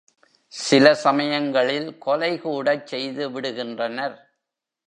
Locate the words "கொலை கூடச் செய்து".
1.97-3.29